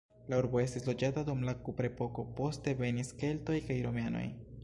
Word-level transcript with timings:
La 0.31 0.37
urbo 0.43 0.61
estis 0.61 0.87
loĝata 0.87 1.23
dum 1.27 1.43
la 1.49 1.53
kuprepoko, 1.67 2.25
poste 2.39 2.75
venis 2.81 3.13
keltoj 3.21 3.61
kaj 3.69 3.81
romianoj. 3.87 4.27